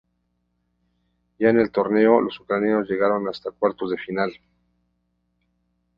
Ya 1.37 1.49
en 1.51 1.59
el 1.59 1.69
torneo, 1.69 2.21
los 2.21 2.39
ucranianos 2.39 2.89
llegaron 2.89 3.27
hasta 3.27 3.51
cuartos 3.51 3.91
de 3.91 3.97
final. 3.99 4.31